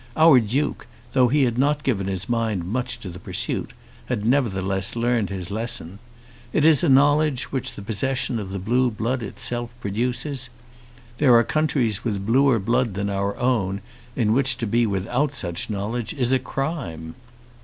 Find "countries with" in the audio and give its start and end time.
11.43-12.25